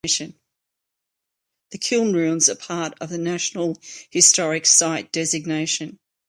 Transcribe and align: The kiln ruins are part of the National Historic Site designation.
The 1.69 1.77
kiln 1.79 2.13
ruins 2.13 2.49
are 2.49 2.55
part 2.55 2.95
of 2.99 3.11
the 3.11 3.19
National 3.19 3.77
Historic 4.09 4.65
Site 4.65 5.11
designation. 5.11 5.99